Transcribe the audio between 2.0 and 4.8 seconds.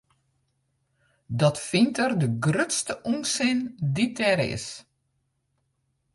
er de grutste ûnsin dy't der is.